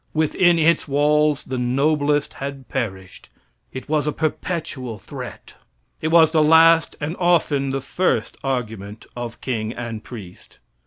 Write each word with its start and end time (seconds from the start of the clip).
Within 0.15 0.57
its 0.57 0.87
walls 0.87 1.43
the 1.43 1.59
noblest 1.59 2.33
had 2.33 2.67
perished. 2.67 3.29
It 3.71 3.87
was 3.87 4.07
a 4.07 4.11
perpetual 4.11 4.97
threat. 4.97 5.53
It 6.01 6.07
was 6.07 6.31
the 6.31 6.41
last 6.41 6.95
and 6.99 7.15
often 7.19 7.69
the 7.69 7.81
first 7.81 8.35
argument 8.43 9.05
of 9.15 9.41
king 9.41 9.73
and 9.73 10.03
priest. 10.03 10.57